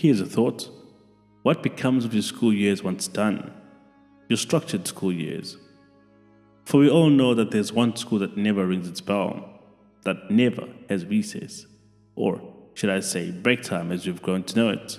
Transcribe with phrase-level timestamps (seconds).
[0.00, 0.66] Here's a thought
[1.42, 3.52] What becomes of your school years once done?
[4.30, 5.58] Your structured school years?
[6.64, 9.60] For we all know that there's one school that never rings its bell,
[10.04, 11.66] that never has recess,
[12.16, 12.40] or
[12.72, 14.98] should I say break time as we've grown to know it.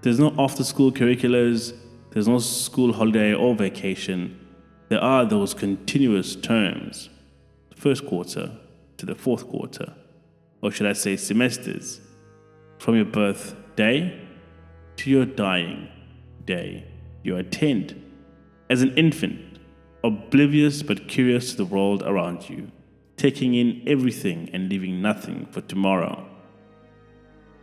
[0.00, 1.72] There's no after school curriculars,
[2.10, 4.36] there's no school holiday or vacation.
[4.88, 7.08] There are those continuous terms,
[7.70, 8.50] the first quarter
[8.96, 9.94] to the fourth quarter,
[10.60, 12.00] or should I say semesters,
[12.80, 13.04] from your
[13.76, 14.20] birthday
[14.96, 15.88] to your dying
[16.44, 16.84] day.
[17.22, 18.00] You attend
[18.68, 19.58] as an infant,
[20.04, 22.70] oblivious but curious to the world around you,
[23.16, 26.28] taking in everything and leaving nothing for tomorrow.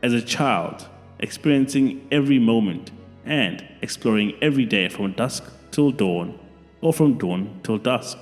[0.02, 0.88] As a child,
[1.20, 2.92] experiencing every moment
[3.26, 6.40] and exploring every day from dusk till dawn
[6.82, 8.18] or from dawn till dusk,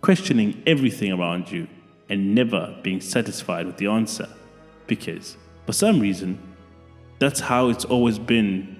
[0.00, 1.66] questioning everything around you
[2.08, 4.28] and never being satisfied with the answer
[4.86, 6.38] because, for some reason,
[7.18, 8.76] that's how it's always been,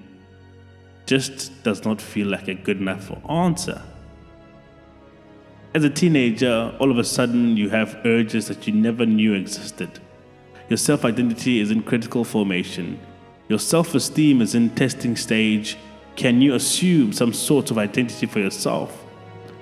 [1.05, 3.81] just does not feel like a good enough answer.
[5.73, 9.99] As a teenager, all of a sudden you have urges that you never knew existed.
[10.69, 12.99] Your self identity is in critical formation.
[13.47, 15.77] Your self esteem is in testing stage.
[16.15, 19.05] Can you assume some sort of identity for yourself?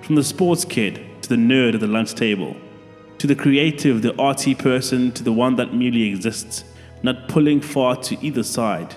[0.02, 2.56] From the sports kid to the nerd at the lunch table,
[3.18, 6.64] to the creative, the arty person, to the one that merely exists,
[7.06, 8.96] not pulling far to either side.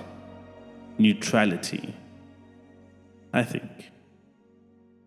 [0.99, 1.95] Neutrality.
[3.33, 3.71] I think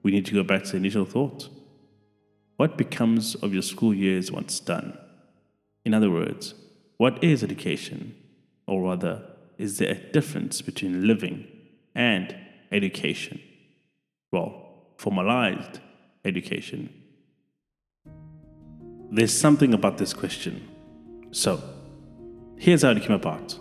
[0.03, 1.49] we need to go back to the initial thought.
[2.57, 4.97] What becomes of your school years once done?
[5.83, 6.53] In other words,
[6.97, 8.15] what is education?
[8.67, 9.23] Or rather,
[9.57, 11.47] is there a difference between living
[11.95, 12.35] and
[12.71, 13.41] education?
[14.31, 15.79] Well, formalized
[16.23, 16.93] education.
[19.09, 20.67] There's something about this question.
[21.31, 21.61] So,
[22.61, 23.57] here's how it came about.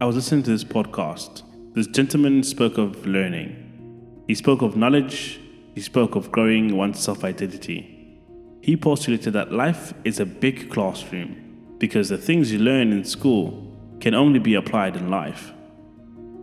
[0.00, 1.44] I was listening to this podcast.
[1.74, 4.24] This gentleman spoke of learning.
[4.26, 5.40] He spoke of knowledge.
[5.72, 8.18] He spoke of growing one's self identity.
[8.62, 13.72] He postulated that life is a big classroom because the things you learn in school
[14.00, 15.52] can only be applied in life.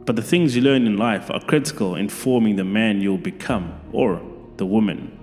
[0.05, 3.77] But the things you learn in life are critical in forming the man you'll become
[3.91, 4.21] or
[4.55, 5.19] the woman.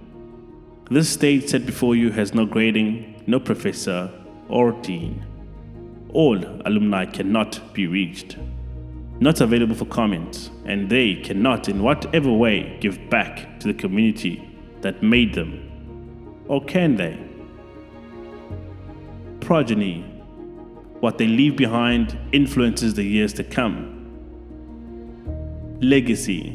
[0.91, 4.11] This stage set before you has no grading, no professor,
[4.49, 5.25] or dean.
[6.13, 8.37] All alumni cannot be reached,
[9.21, 14.49] not available for comment, and they cannot, in whatever way, give back to the community
[14.81, 15.67] that made them.
[16.49, 17.31] Or can they?
[19.51, 20.03] progeny,
[21.01, 23.97] what they leave behind influences the years to come.
[25.81, 26.53] Legacy,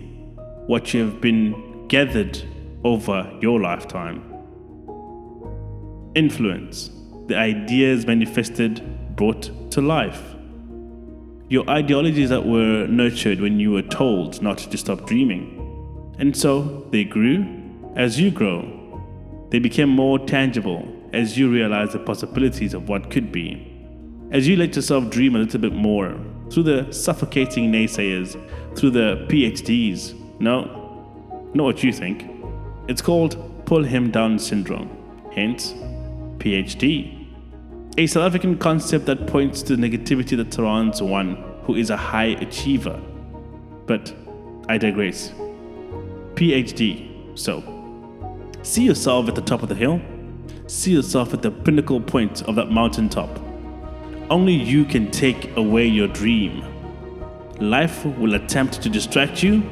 [0.68, 2.42] what you have been gathered
[2.86, 4.24] over your lifetime.
[6.16, 6.90] Influence,
[7.28, 8.82] the ideas manifested,
[9.16, 10.22] brought to life.
[11.48, 15.62] Your ideologies that were nurtured when you were told not to stop dreaming.
[16.18, 17.46] And so they grew
[17.96, 18.72] as you grow.
[19.52, 23.72] They became more tangible as you realize the possibilities of what could be.
[24.32, 26.18] As you let yourself dream a little bit more
[26.50, 28.34] through the suffocating naysayers,
[28.78, 30.14] through the PhDs.
[30.40, 32.30] No, not what you think.
[32.88, 34.90] It's called pull him down syndrome,
[35.34, 35.74] hence
[36.38, 37.15] PhD.
[37.98, 41.98] A South African concept that points to the negativity that surrounds one who is a
[41.98, 43.00] high achiever.
[43.86, 44.14] But
[44.68, 45.30] I digress.
[46.36, 47.38] PhD.
[47.38, 47.64] So,
[48.64, 50.02] see yourself at the top of the hill
[50.68, 53.30] see yourself at the pinnacle point of that mountaintop.
[54.30, 56.64] Only you can take away your dream.
[57.60, 59.64] Life will attempt to distract you,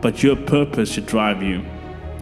[0.00, 1.62] but your purpose should drive you.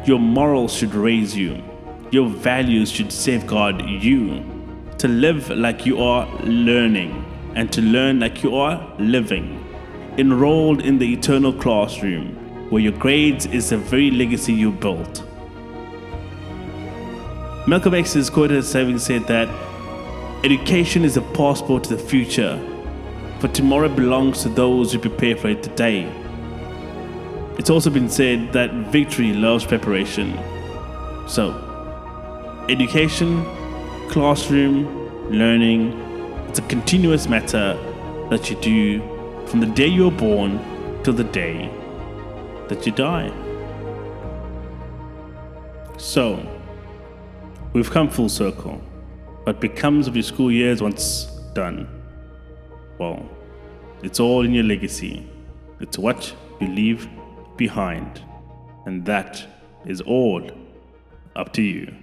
[0.05, 1.63] Your morals should raise you.
[2.11, 4.58] Your values should safeguard you.
[4.99, 9.65] To live like you are learning, and to learn like you are living.
[10.19, 12.35] Enrolled in the eternal classroom,
[12.71, 15.23] where your grades is the very legacy you built.
[17.69, 19.49] Malcolm X is quoted as having said that
[20.45, 22.59] education is a passport to the future,
[23.39, 26.13] for tomorrow belongs to those who prepare for it today.
[27.57, 30.37] It's also been said that victory loves preparation.
[31.29, 31.55] So,
[32.69, 33.45] education,
[34.09, 35.93] classroom, learning,
[36.49, 37.75] it's a continuous matter
[38.31, 39.01] that you do
[39.47, 40.59] from the day you're born
[41.03, 41.71] till the day
[42.69, 43.33] that you die.
[45.97, 46.39] So,
[47.75, 48.81] We've come full circle.
[49.45, 51.87] What becomes of your school years once done?
[52.99, 53.29] Well,
[54.03, 55.29] it's all in your legacy.
[55.79, 57.07] It's what you leave
[57.59, 58.23] behind.
[58.87, 59.47] And that
[59.85, 60.51] is all
[61.37, 61.95] up to you.